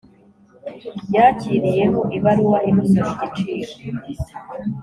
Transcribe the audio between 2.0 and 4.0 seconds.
ibaruwa imusaba igiciro